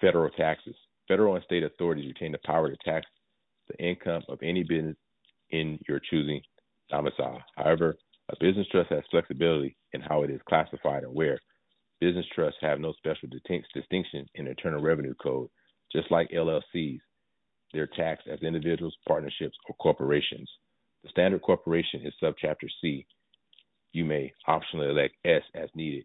Federal 0.00 0.30
taxes. 0.30 0.74
Federal 1.06 1.34
and 1.34 1.44
state 1.44 1.62
authorities 1.62 2.06
retain 2.06 2.32
the 2.32 2.38
power 2.44 2.70
to 2.70 2.76
tax 2.84 3.06
the 3.68 3.76
income 3.82 4.22
of 4.28 4.38
any 4.42 4.62
business 4.62 4.96
in 5.50 5.78
your 5.88 6.00
choosing 6.10 6.40
domicile. 6.90 7.42
However, 7.56 7.96
a 8.30 8.36
business 8.40 8.66
trust 8.70 8.90
has 8.90 9.02
flexibility 9.10 9.76
in 9.92 10.00
how 10.00 10.22
it 10.22 10.30
is 10.30 10.40
classified 10.48 11.04
and 11.04 11.14
where. 11.14 11.38
Business 12.00 12.26
trusts 12.34 12.58
have 12.60 12.78
no 12.78 12.92
special 12.92 13.28
distinction 13.74 14.26
in 14.34 14.44
the 14.44 14.50
Internal 14.50 14.82
Revenue 14.82 15.14
Code. 15.20 15.48
Just 15.90 16.10
like 16.10 16.30
LLCs, 16.30 17.00
they're 17.72 17.88
taxed 17.88 18.28
as 18.28 18.40
individuals, 18.42 18.96
partnerships, 19.06 19.56
or 19.68 19.74
corporations. 19.76 20.48
The 21.02 21.10
standard 21.10 21.42
corporation 21.42 22.02
is 22.04 22.14
subchapter 22.22 22.68
C. 22.80 23.06
You 23.92 24.04
may 24.04 24.32
optionally 24.46 24.90
elect 24.90 25.14
S 25.24 25.42
as 25.54 25.68
needed. 25.74 26.04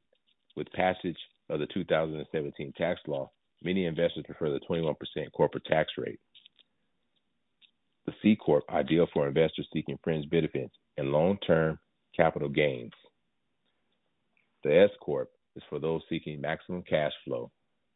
With 0.56 0.72
passage 0.72 1.18
of 1.50 1.60
the 1.60 1.68
2017 1.68 2.74
tax 2.78 3.02
law, 3.08 3.30
many 3.62 3.86
investors 3.86 4.24
prefer 4.26 4.50
the 4.50 4.60
21% 4.70 4.96
corporate 5.34 5.66
tax 5.66 5.92
rate. 5.98 6.20
The 8.06 8.14
C 8.22 8.36
Corp, 8.36 8.66
ideal 8.70 9.08
for 9.14 9.28
investors 9.28 9.68
seeking 9.74 9.98
fringe 10.04 10.30
benefits 10.30 10.74
and 10.98 11.12
long 11.12 11.38
term 11.46 11.80
capital 12.16 12.50
gains. 12.50 12.92
The 14.64 14.84
S 14.84 14.90
Corp 15.02 15.30
is 15.56 15.64
for 15.70 15.80
those 15.80 16.02
seeking 16.10 16.42
maximum 16.42 16.84
cash 16.84 17.14
flow. 17.26 17.52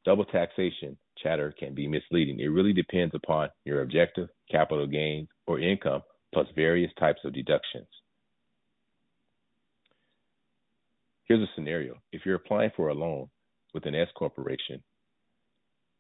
Double 0.06 0.26
taxation 0.26 0.98
chatter 1.22 1.54
can 1.58 1.74
be 1.74 1.88
misleading. 1.88 2.40
It 2.40 2.48
really 2.48 2.74
depends 2.74 3.14
upon 3.16 3.50
your 3.66 3.82
objective, 3.82 4.30
capital 4.50 4.88
gains, 4.88 5.28
or 5.46 5.60
income, 5.60 6.02
plus 6.34 6.48
various 6.56 6.92
types 7.00 7.20
of 7.26 7.34
deductions. 7.34 7.88
Here's 11.26 11.42
a 11.42 11.52
scenario. 11.56 11.96
If 12.14 12.22
you're 12.26 12.36
applying 12.36 12.72
for 12.76 12.88
a 12.88 12.94
loan 12.94 13.28
with 13.74 13.86
an 13.86 13.96
S 13.96 14.08
corporation, 14.16 14.82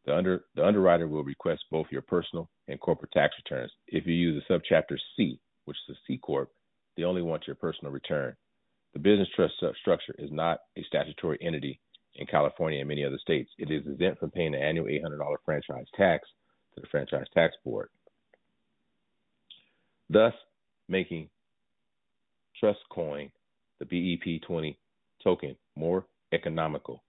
the 0.05 0.15
under 0.15 0.45
the 0.55 0.65
underwriter 0.65 1.07
will 1.07 1.25
request 1.25 1.65
both 1.69 1.87
your 1.91 2.01
personal 2.01 2.49
and 2.67 2.79
corporate 2.79 3.11
tax 3.11 3.35
returns. 3.43 3.71
If 3.87 4.05
you 4.05 4.13
use 4.13 4.43
a 4.49 4.53
subchapter 4.53 4.97
C, 5.15 5.39
which 5.65 5.77
is 5.87 5.95
a 5.95 5.99
C 6.07 6.17
corp, 6.17 6.51
they 6.95 7.03
only 7.03 7.21
want 7.21 7.47
your 7.47 7.55
personal 7.55 7.91
return. 7.91 8.35
The 8.93 8.99
business 8.99 9.27
trust 9.35 9.53
structure 9.79 10.15
is 10.17 10.31
not 10.31 10.61
a 10.75 10.83
statutory 10.83 11.37
entity 11.41 11.79
in 12.15 12.25
California 12.25 12.79
and 12.79 12.87
many 12.87 13.05
other 13.05 13.19
states. 13.19 13.49
It 13.57 13.69
is 13.69 13.85
exempt 13.85 14.19
from 14.19 14.31
paying 14.31 14.53
the 14.53 14.61
annual 14.61 14.87
$800 14.87 15.35
franchise 15.45 15.85
tax 15.95 16.27
to 16.73 16.81
the 16.81 16.87
Franchise 16.87 17.27
Tax 17.33 17.55
Board, 17.63 17.89
thus 20.09 20.33
making 20.87 21.29
Trust 22.59 22.79
Coin, 22.89 23.29
the 23.79 23.85
BEP20 23.85 24.75
token, 25.23 25.55
more 25.75 26.05
economical. 26.33 27.03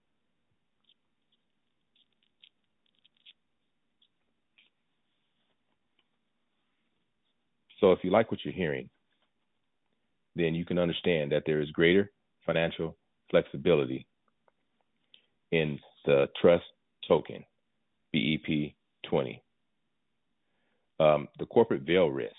So 7.79 7.91
if 7.91 7.99
you 8.03 8.11
like 8.11 8.31
what 8.31 8.41
you're 8.43 8.53
hearing, 8.53 8.89
then 10.35 10.55
you 10.55 10.65
can 10.65 10.79
understand 10.79 11.31
that 11.31 11.43
there 11.45 11.61
is 11.61 11.69
greater 11.71 12.11
financial 12.45 12.95
flexibility 13.29 14.07
in 15.51 15.79
the 16.05 16.27
trust 16.41 16.65
token, 17.07 17.43
BEP20. 18.13 19.41
Um, 20.99 21.27
the 21.39 21.45
corporate 21.45 21.83
veil 21.83 22.07
risk. 22.07 22.35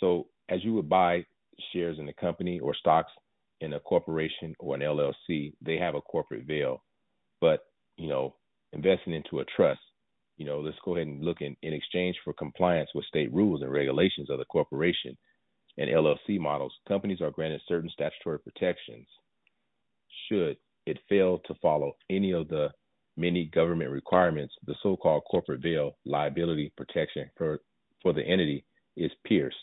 So, 0.00 0.26
as 0.48 0.62
you 0.64 0.74
would 0.74 0.88
buy 0.88 1.24
shares 1.72 1.98
in 1.98 2.08
a 2.08 2.12
company 2.12 2.60
or 2.60 2.74
stocks 2.74 3.12
in 3.60 3.72
a 3.72 3.80
corporation 3.80 4.54
or 4.58 4.74
an 4.74 4.82
LLC, 4.82 5.54
they 5.62 5.78
have 5.78 5.94
a 5.94 6.00
corporate 6.00 6.44
veil. 6.44 6.82
But, 7.40 7.66
you 7.96 8.08
know, 8.08 8.34
investing 8.72 9.14
into 9.14 9.40
a 9.40 9.44
trust, 9.56 9.80
you 10.36 10.46
know, 10.46 10.60
let's 10.60 10.78
go 10.84 10.96
ahead 10.96 11.06
and 11.06 11.22
look 11.22 11.40
in, 11.40 11.56
in 11.62 11.72
exchange 11.72 12.16
for 12.24 12.32
compliance 12.32 12.90
with 12.94 13.04
state 13.06 13.32
rules 13.32 13.62
and 13.62 13.70
regulations 13.70 14.30
of 14.30 14.38
the 14.38 14.44
corporation 14.46 15.16
and 15.78 15.88
LLC 15.88 16.38
models, 16.38 16.72
companies 16.86 17.20
are 17.20 17.30
granted 17.30 17.60
certain 17.66 17.90
statutory 17.90 18.38
protections 18.38 19.06
should 20.28 20.56
it 20.86 20.98
fail 21.08 21.38
to 21.46 21.54
follow 21.62 21.92
any 22.10 22.32
of 22.32 22.48
the 22.48 22.68
many 23.16 23.46
government 23.46 23.90
requirements, 23.90 24.54
the 24.66 24.74
so-called 24.82 25.22
corporate 25.30 25.62
veil 25.62 25.96
liability 26.04 26.72
protection 26.76 27.30
for, 27.36 27.60
for 28.02 28.12
the 28.12 28.22
entity 28.22 28.64
is 28.96 29.10
pierced. 29.24 29.56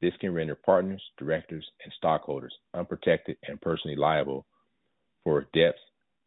This 0.00 0.14
can 0.20 0.34
render 0.34 0.54
partners, 0.54 1.02
directors, 1.18 1.66
and 1.84 1.92
stockholders 1.96 2.54
unprotected 2.74 3.36
and 3.48 3.60
personally 3.60 3.96
liable 3.96 4.46
for 5.24 5.46
debts 5.54 5.78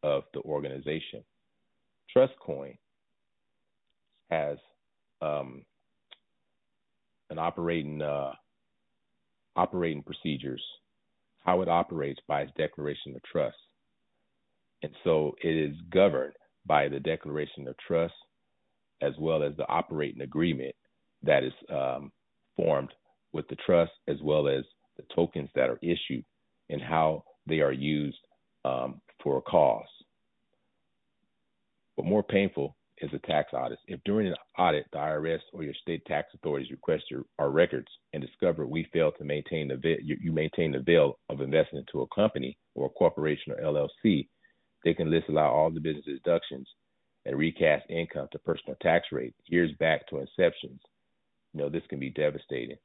of 0.03 0.23
the 0.33 0.41
organization. 0.41 1.23
TrustCoin 2.15 2.77
has 4.29 4.57
um, 5.21 5.63
an 7.29 7.39
operating 7.39 8.01
uh, 8.01 8.31
operating 9.55 10.03
procedures, 10.03 10.63
how 11.45 11.61
it 11.61 11.67
operates 11.67 12.19
by 12.27 12.41
its 12.41 12.51
declaration 12.57 13.15
of 13.15 13.23
trust. 13.23 13.57
And 14.83 14.91
so 15.03 15.35
it 15.43 15.55
is 15.55 15.75
governed 15.91 16.33
by 16.65 16.87
the 16.87 16.99
declaration 16.99 17.67
of 17.67 17.75
trust 17.85 18.13
as 19.01 19.13
well 19.19 19.43
as 19.43 19.55
the 19.57 19.67
operating 19.67 20.21
agreement 20.21 20.75
that 21.23 21.43
is 21.43 21.53
um, 21.69 22.11
formed 22.55 22.89
with 23.33 23.47
the 23.47 23.57
trust 23.65 23.91
as 24.07 24.17
well 24.21 24.47
as 24.47 24.63
the 24.97 25.03
tokens 25.15 25.49
that 25.55 25.69
are 25.69 25.79
issued 25.81 26.23
and 26.69 26.81
how 26.81 27.23
they 27.47 27.59
are 27.59 27.71
used 27.71 28.17
um, 28.65 29.01
for 29.23 29.37
a 29.37 29.41
cause. 29.41 29.87
But 31.95 32.05
more 32.05 32.23
painful 32.23 32.75
is 33.01 33.11
a 33.13 33.27
tax 33.27 33.53
audit. 33.53 33.79
If 33.87 33.99
during 34.03 34.27
an 34.27 34.35
audit 34.57 34.85
the 34.91 34.97
IRS 34.97 35.39
or 35.53 35.63
your 35.63 35.73
state 35.81 36.05
tax 36.05 36.29
authorities 36.33 36.71
request 36.71 37.05
your, 37.09 37.23
our 37.37 37.49
records 37.49 37.87
and 38.13 38.21
discover 38.21 38.65
we 38.65 38.87
fail 38.91 39.11
to 39.13 39.23
maintain 39.23 39.67
the 39.67 39.97
you, 40.03 40.17
you 40.21 40.31
maintain 40.31 40.71
the 40.71 40.79
veil 40.79 41.17
of 41.29 41.41
investment 41.41 41.87
into 41.87 42.01
a 42.01 42.15
company 42.15 42.57
or 42.75 42.87
a 42.87 42.89
corporation 42.89 43.53
or 43.53 43.61
LLC, 43.61 44.27
they 44.83 44.93
can 44.93 45.09
list 45.09 45.29
out 45.29 45.37
all 45.37 45.69
the 45.69 45.79
business 45.79 46.05
deductions 46.05 46.67
and 47.25 47.37
recast 47.37 47.85
income 47.89 48.27
to 48.31 48.39
personal 48.39 48.75
tax 48.81 49.07
rate 49.11 49.35
years 49.45 49.71
back 49.79 50.07
to 50.07 50.15
inceptions. 50.15 50.79
you 51.53 51.61
know, 51.61 51.69
this 51.69 51.83
can 51.89 51.99
be 51.99 52.09
devastating. 52.09 52.77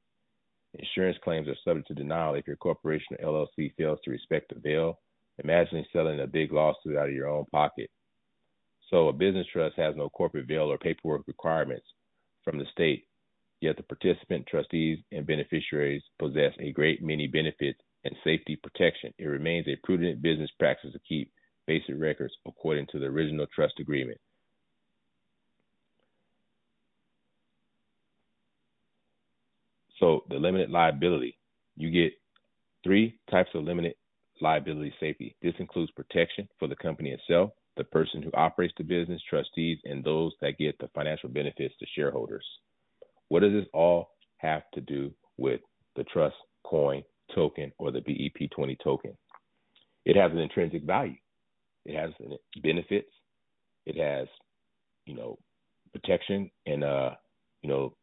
Insurance 0.74 1.16
claims 1.22 1.46
are 1.46 1.56
subject 1.64 1.86
to 1.88 1.94
denial 1.94 2.34
if 2.34 2.46
your 2.46 2.56
corporation 2.56 3.16
or 3.20 3.46
LLC 3.58 3.72
fails 3.76 3.98
to 4.04 4.10
respect 4.10 4.52
the 4.52 4.60
veil. 4.60 4.98
Imagine 5.42 5.84
selling 5.92 6.20
a 6.20 6.26
big 6.26 6.52
lawsuit 6.52 6.96
out 6.96 7.08
of 7.08 7.14
your 7.14 7.28
own 7.28 7.44
pocket. 7.52 7.90
So, 8.90 9.08
a 9.08 9.12
business 9.12 9.46
trust 9.52 9.76
has 9.76 9.96
no 9.96 10.08
corporate 10.10 10.46
veil 10.46 10.70
or 10.70 10.78
paperwork 10.78 11.22
requirements 11.26 11.86
from 12.44 12.58
the 12.58 12.66
state, 12.72 13.06
yet 13.60 13.76
the 13.76 13.82
participant, 13.82 14.46
trustees, 14.46 14.98
and 15.10 15.26
beneficiaries 15.26 16.02
possess 16.18 16.52
a 16.60 16.72
great 16.72 17.02
many 17.02 17.26
benefits 17.26 17.80
and 18.04 18.14
safety 18.22 18.56
protection. 18.56 19.12
It 19.18 19.26
remains 19.26 19.66
a 19.66 19.76
prudent 19.82 20.20
business 20.22 20.50
practice 20.58 20.92
to 20.92 20.98
keep 21.08 21.32
basic 21.66 21.94
records 21.98 22.34
according 22.46 22.86
to 22.88 22.98
the 22.98 23.06
original 23.06 23.46
trust 23.54 23.80
agreement. 23.80 24.18
So 29.98 30.24
the 30.28 30.36
limited 30.36 30.70
liability, 30.70 31.38
you 31.76 31.90
get 31.90 32.12
three 32.82 33.18
types 33.30 33.50
of 33.54 33.64
limited 33.64 33.94
liability 34.40 34.92
safety. 35.00 35.34
This 35.40 35.54
includes 35.58 35.90
protection 35.92 36.48
for 36.58 36.68
the 36.68 36.76
company 36.76 37.10
itself, 37.10 37.52
the 37.76 37.84
person 37.84 38.22
who 38.22 38.30
operates 38.34 38.74
the 38.76 38.84
business, 38.84 39.20
trustees, 39.28 39.78
and 39.84 40.04
those 40.04 40.32
that 40.40 40.58
get 40.58 40.78
the 40.78 40.88
financial 40.94 41.28
benefits 41.28 41.74
to 41.78 41.86
shareholders. 41.94 42.44
What 43.28 43.40
does 43.40 43.52
this 43.52 43.66
all 43.72 44.10
have 44.38 44.62
to 44.74 44.80
do 44.80 45.12
with 45.36 45.60
the 45.96 46.04
trust 46.04 46.36
coin 46.64 47.02
token 47.34 47.72
or 47.78 47.90
the 47.90 48.00
BEP20 48.00 48.76
token? 48.82 49.16
It 50.04 50.16
has 50.16 50.30
an 50.32 50.38
intrinsic 50.38 50.84
value. 50.84 51.16
It 51.84 51.96
has 51.96 52.10
benefits. 52.62 53.10
It 53.86 53.96
has, 53.96 54.28
you 55.06 55.14
know, 55.14 55.38
protection 55.92 56.50
and 56.66 56.84
uh, 56.84 57.10
you 57.62 57.68
know, 57.68 57.96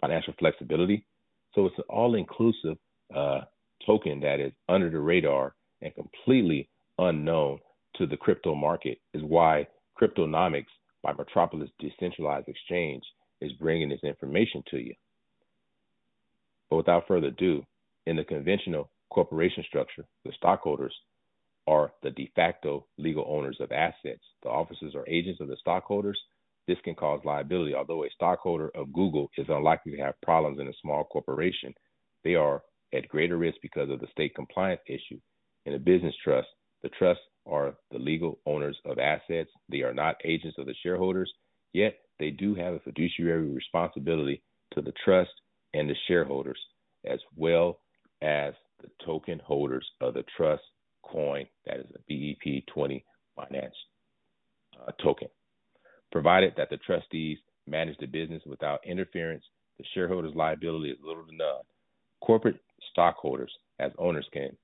financial 0.00 0.34
flexibility. 0.38 1.06
So 1.54 1.66
it's 1.66 1.78
an 1.78 1.84
all-inclusive 1.88 2.76
uh, 3.14 3.42
token 3.86 4.20
that 4.20 4.40
is 4.40 4.52
under 4.68 4.90
the 4.90 4.98
radar 4.98 5.54
and 5.80 5.94
completely 5.94 6.68
unknown 6.98 7.60
to 7.96 8.06
the 8.06 8.16
crypto 8.16 8.54
market. 8.54 8.98
Is 9.12 9.22
why 9.22 9.66
Cryptonomics 10.00 10.66
by 11.02 11.12
Metropolis 11.12 11.70
Decentralized 11.78 12.48
Exchange 12.48 13.04
is 13.40 13.52
bringing 13.52 13.88
this 13.88 14.02
information 14.02 14.62
to 14.70 14.78
you. 14.78 14.94
But 16.70 16.76
without 16.76 17.06
further 17.06 17.28
ado, 17.28 17.64
in 18.06 18.16
the 18.16 18.24
conventional 18.24 18.90
corporation 19.10 19.64
structure, 19.66 20.04
the 20.24 20.32
stockholders 20.36 20.94
are 21.66 21.92
the 22.02 22.10
de 22.10 22.30
facto 22.34 22.86
legal 22.98 23.24
owners 23.28 23.58
of 23.60 23.72
assets. 23.72 24.22
The 24.42 24.48
officers 24.48 24.94
are 24.94 25.08
agents 25.08 25.40
of 25.40 25.48
the 25.48 25.56
stockholders 25.60 26.18
this 26.66 26.78
can 26.82 26.94
cause 26.94 27.20
liability. 27.24 27.74
Although 27.74 28.04
a 28.04 28.10
stockholder 28.14 28.70
of 28.74 28.92
Google 28.92 29.30
is 29.36 29.46
unlikely 29.48 29.92
to 29.92 30.02
have 30.02 30.20
problems 30.22 30.58
in 30.60 30.68
a 30.68 30.72
small 30.80 31.04
corporation, 31.04 31.74
they 32.22 32.34
are 32.34 32.62
at 32.94 33.08
greater 33.08 33.36
risk 33.36 33.58
because 33.60 33.90
of 33.90 34.00
the 34.00 34.06
state 34.12 34.34
compliance 34.34 34.80
issue. 34.86 35.20
In 35.66 35.74
a 35.74 35.78
business 35.78 36.14
trust, 36.22 36.48
the 36.82 36.88
trusts 36.90 37.22
are 37.46 37.74
the 37.90 37.98
legal 37.98 38.38
owners 38.46 38.76
of 38.84 38.98
assets. 38.98 39.50
They 39.68 39.82
are 39.82 39.94
not 39.94 40.16
agents 40.24 40.58
of 40.58 40.66
the 40.66 40.74
shareholders, 40.82 41.32
yet 41.72 41.98
they 42.18 42.30
do 42.30 42.54
have 42.54 42.74
a 42.74 42.80
fiduciary 42.80 43.50
responsibility 43.50 44.42
to 44.74 44.80
the 44.80 44.92
trust 45.04 45.30
and 45.72 45.88
the 45.88 45.94
shareholders, 46.08 46.58
as 47.04 47.20
well 47.36 47.80
as 48.22 48.54
the 48.80 48.90
token 49.04 49.40
holders 49.44 49.86
of 50.00 50.14
the 50.14 50.24
trust 50.36 50.62
coin 51.02 51.46
that 51.66 51.80
is 51.80 51.86
a 51.94 52.12
BEP20 52.12 53.02
finance 53.36 53.74
uh, 54.80 54.92
token. 55.02 55.28
Provided 56.12 56.54
that 56.56 56.70
the 56.70 56.76
trustees 56.78 57.38
manage 57.66 57.98
the 57.98 58.06
business 58.06 58.42
without 58.46 58.86
interference, 58.86 59.44
the 59.78 59.84
shareholders' 59.94 60.34
liability 60.34 60.90
is 60.90 60.98
little 61.04 61.24
to 61.24 61.34
none. 61.34 61.62
Corporate 62.20 62.60
stockholders, 62.90 63.52
as 63.80 63.90
owners, 63.98 64.26
can, 64.32 64.56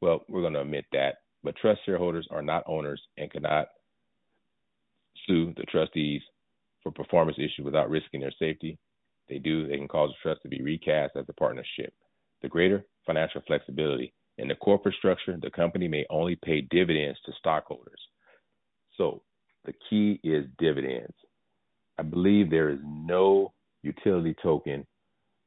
well, 0.00 0.24
we're 0.28 0.40
going 0.40 0.54
to 0.54 0.60
omit 0.60 0.86
that, 0.92 1.18
but 1.42 1.56
trust 1.56 1.80
shareholders 1.84 2.26
are 2.30 2.42
not 2.42 2.64
owners 2.66 3.00
and 3.16 3.30
cannot 3.30 3.68
sue 5.26 5.52
the 5.56 5.64
trustees 5.64 6.22
for 6.82 6.92
performance 6.92 7.38
issues 7.38 7.64
without 7.64 7.90
risking 7.90 8.20
their 8.20 8.32
safety. 8.38 8.78
They 9.28 9.38
do, 9.38 9.66
they 9.66 9.76
can 9.76 9.88
cause 9.88 10.10
the 10.10 10.16
trust 10.22 10.42
to 10.42 10.48
be 10.48 10.62
recast 10.62 11.16
as 11.16 11.26
a 11.28 11.32
partnership. 11.34 11.92
The 12.42 12.48
greater 12.48 12.84
financial 13.06 13.42
flexibility. 13.46 14.12
In 14.38 14.48
the 14.48 14.54
corporate 14.54 14.94
structure, 14.94 15.36
the 15.40 15.50
company 15.50 15.88
may 15.88 16.06
only 16.10 16.36
pay 16.36 16.62
dividends 16.62 17.18
to 17.26 17.32
stockholders. 17.38 18.00
So 18.96 19.22
the 19.64 19.74
key 19.90 20.20
is 20.22 20.46
dividends. 20.58 21.14
I 21.98 22.02
believe 22.02 22.48
there 22.48 22.70
is 22.70 22.78
no 22.84 23.52
utility 23.82 24.34
token 24.42 24.86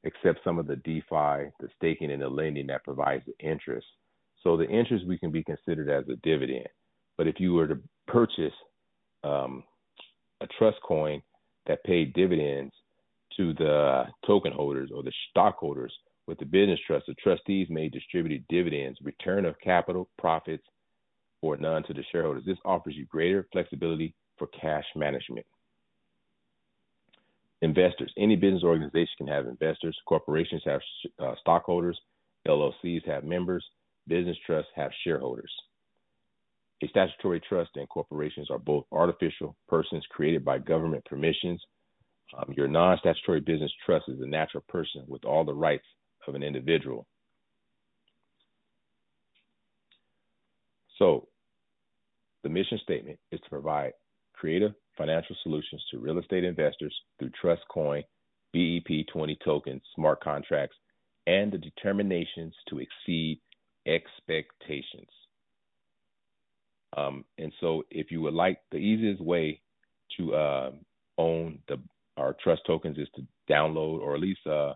except 0.04 0.44
some 0.44 0.58
of 0.60 0.68
the 0.68 0.76
DeFi, 0.78 1.52
the 1.60 1.70
staking, 1.78 2.12
and 2.12 2.22
the 2.22 2.28
lending 2.28 2.68
that 2.68 2.84
provides 2.84 3.24
the 3.26 3.46
interest. 3.46 3.88
So 4.44 4.58
the 4.58 4.68
interest 4.68 5.06
we 5.08 5.18
can 5.18 5.32
be 5.32 5.44
considered 5.44 5.90
as 5.90 6.08
a 6.10 6.16
dividend. 6.18 6.68
But 7.18 7.28
if 7.28 7.40
you 7.40 7.54
were 7.54 7.68
to 7.68 7.80
purchase 8.08 8.54
um, 9.24 9.64
a 10.42 10.48
trust 10.58 10.78
coin 10.84 11.22
that 11.68 11.84
paid 11.84 12.14
dividends 12.14 12.74
to 13.38 13.54
the 13.54 14.06
token 14.26 14.52
holders 14.52 14.90
or 14.94 15.04
the 15.04 15.14
stockholders 15.30 15.94
with 16.28 16.40
the 16.40 16.46
business 16.46 16.80
trust, 16.86 17.06
the 17.08 17.14
trustees 17.16 17.68
may 17.70 17.90
distribute 17.90 18.44
dividends, 18.50 18.98
return 19.04 19.46
of 19.46 19.60
capital, 19.64 20.10
profits, 20.18 20.64
or 21.42 21.58
none 21.58 21.84
to 21.84 21.94
the 21.94 22.04
shareholders. 22.12 22.44
This 22.46 22.58
offers 22.66 22.96
you 22.96 23.06
greater 23.06 23.48
flexibility 23.52 24.14
for 24.38 24.48
cash 24.48 24.86
management. 24.96 25.46
Investors. 27.62 28.12
Any 28.18 28.36
business 28.36 28.64
organization 28.64 29.14
can 29.18 29.28
have 29.28 29.46
investors. 29.46 29.96
Corporations 30.08 30.64
have 30.66 30.82
uh, 31.20 31.36
stockholders. 31.42 32.00
LLCs 32.48 33.06
have 33.08 33.24
members. 33.24 33.64
Business 34.12 34.36
trusts 34.46 34.72
have 34.76 34.92
shareholders. 35.06 35.54
A 36.84 36.88
statutory 36.90 37.40
trust 37.48 37.70
and 37.76 37.88
corporations 37.88 38.50
are 38.52 38.60
both 38.60 38.84
artificial 38.92 39.56
persons 39.70 40.06
created 40.10 40.44
by 40.44 40.58
government 40.58 41.06
permissions. 41.06 41.62
Um, 42.38 42.54
your 42.58 42.68
non 42.68 42.98
statutory 42.98 43.40
business 43.40 43.72
trust 43.86 44.10
is 44.10 44.20
a 44.20 44.28
natural 44.28 44.66
person 44.68 45.06
with 45.08 45.24
all 45.24 45.46
the 45.46 45.54
rights 45.54 45.86
of 46.28 46.36
an 46.36 46.44
individual. 46.44 47.08
So, 51.00 51.30
the 52.44 52.50
mission 52.50 52.82
statement 52.84 53.18
is 53.32 53.40
to 53.40 53.50
provide 53.50 53.94
creative 54.34 54.74
financial 54.98 55.38
solutions 55.42 55.82
to 55.90 56.00
real 56.00 56.20
estate 56.20 56.44
investors 56.44 56.94
through 57.18 57.32
Trust 57.40 57.62
Coin, 57.74 58.04
BEP20 58.54 59.38
tokens, 59.46 59.82
smart 59.96 60.22
contracts, 60.22 60.76
and 61.28 61.50
the 61.50 61.58
determinations 61.58 62.54
to 62.68 62.80
exceed 62.80 63.40
expectations. 63.86 65.10
Um, 66.96 67.24
and 67.38 67.54
so, 67.62 67.84
if 67.90 68.12
you 68.12 68.22
would 68.22 68.34
like, 68.34 68.60
the 68.72 68.78
easiest 68.78 69.22
way 69.22 69.62
to 70.18 70.36
uh, 70.36 70.72
own 71.18 71.60
the 71.68 71.78
our 72.18 72.36
trust 72.44 72.62
tokens 72.68 72.98
is 72.98 73.08
to 73.16 73.26
download 73.52 74.00
or 74.00 74.14
at 74.14 74.20
least 74.20 74.46
uh, 74.46 74.74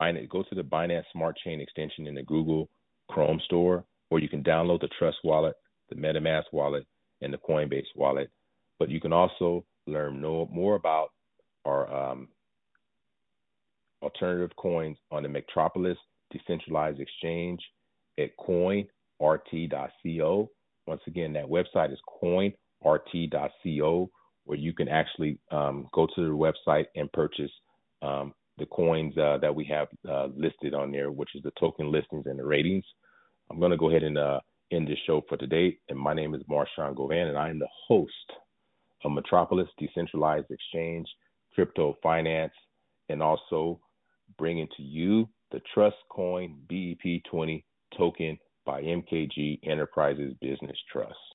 Binance, 0.00 0.28
go 0.28 0.42
to 0.42 0.54
the 0.54 0.62
Binance 0.62 1.04
Smart 1.12 1.36
Chain 1.44 1.60
extension 1.60 2.06
in 2.06 2.14
the 2.14 2.22
Google 2.22 2.68
Chrome 3.08 3.40
store, 3.44 3.84
or 4.10 4.18
you 4.18 4.28
can 4.28 4.42
download 4.42 4.80
the 4.80 4.88
Trust 4.98 5.18
Wallet, 5.22 5.54
the 5.90 5.94
MetaMask 5.94 6.44
wallet, 6.52 6.86
and 7.20 7.32
the 7.32 7.38
Coinbase 7.38 7.86
wallet. 7.94 8.30
But 8.78 8.88
you 8.88 9.00
can 9.00 9.12
also 9.12 9.64
learn 9.86 10.20
more 10.20 10.74
about 10.74 11.10
our 11.64 11.92
um, 11.92 12.28
alternative 14.02 14.56
coins 14.56 14.96
on 15.10 15.22
the 15.22 15.28
Metropolis 15.28 15.98
Decentralized 16.30 17.00
Exchange 17.00 17.60
at 18.18 18.30
coinrt.co. 18.38 18.90
Once 20.86 21.02
again, 21.06 21.32
that 21.32 21.46
website 21.46 21.92
is 21.92 21.98
coinrt.co, 22.22 24.10
where 24.44 24.58
you 24.58 24.72
can 24.72 24.88
actually 24.88 25.38
um, 25.50 25.86
go 25.92 26.06
to 26.14 26.26
the 26.26 26.30
website 26.30 26.86
and 26.96 27.12
purchase 27.12 27.50
um, 28.02 28.34
the 28.58 28.66
coins 28.66 29.16
uh, 29.16 29.38
that 29.40 29.54
we 29.54 29.64
have 29.64 29.88
uh, 30.08 30.26
listed 30.36 30.74
on 30.74 30.90
there, 30.92 31.10
which 31.10 31.30
is 31.34 31.42
the 31.42 31.52
token 31.58 31.90
listings 31.90 32.26
and 32.26 32.38
the 32.38 32.44
ratings. 32.44 32.84
I'm 33.50 33.58
going 33.58 33.70
to 33.70 33.76
go 33.76 33.90
ahead 33.90 34.02
and 34.02 34.18
uh, 34.18 34.40
end 34.70 34.88
this 34.88 34.98
show 35.06 35.22
for 35.28 35.36
today. 35.36 35.78
And 35.88 35.98
my 35.98 36.14
name 36.14 36.34
is 36.34 36.42
Marshawn 36.50 36.96
Govan, 36.96 37.28
and 37.28 37.38
I 37.38 37.48
am 37.50 37.58
the 37.58 37.68
host 37.88 38.12
of 39.04 39.12
Metropolis 39.12 39.68
Decentralized 39.78 40.50
Exchange, 40.50 41.06
Crypto 41.54 41.96
Finance, 42.02 42.52
and 43.08 43.22
also 43.22 43.80
bringing 44.38 44.68
to 44.76 44.82
you 44.82 45.28
the 45.50 45.60
Trust 45.74 45.96
Coin 46.08 46.56
BEP20 46.70 47.62
token 47.96 48.38
by 48.64 48.82
MKG 48.82 49.60
Enterprises 49.64 50.34
Business 50.40 50.76
Trust. 50.90 51.16